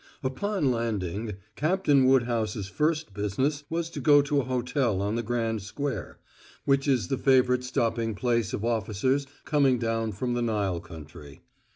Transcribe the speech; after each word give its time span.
Upon 0.23 0.71
landing, 0.71 1.35
Captain 1.55 2.05
Woodhouse's 2.07 2.67
first 2.67 3.13
business 3.13 3.65
was 3.69 3.87
to 3.91 3.99
go 3.99 4.23
to 4.23 4.41
a 4.41 4.45
hotel 4.45 4.99
on 4.99 5.13
the 5.13 5.21
Grand 5.21 5.61
Square, 5.61 6.17
which 6.65 6.87
is 6.87 7.09
the 7.09 7.19
favorite 7.19 7.63
stopping 7.63 8.15
place 8.15 8.51
of 8.51 8.65
officers 8.65 9.27
coming 9.45 9.77
down 9.77 10.11
from 10.13 10.33
the 10.33 10.41
Nile 10.41 10.79
country. 10.79 11.41